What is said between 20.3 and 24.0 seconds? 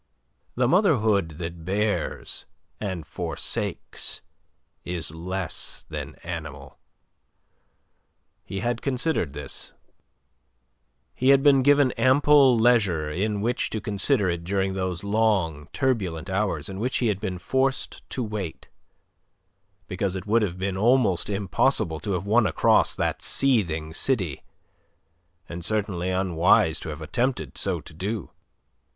have been almost impossible to have won across that seething